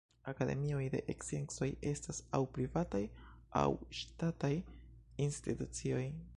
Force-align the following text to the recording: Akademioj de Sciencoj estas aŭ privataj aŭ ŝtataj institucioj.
Akademioj 0.31 0.85
de 0.93 1.01
Sciencoj 1.19 1.67
estas 1.91 2.23
aŭ 2.39 2.41
privataj 2.57 3.03
aŭ 3.63 3.67
ŝtataj 4.01 4.55
institucioj. 5.29 6.05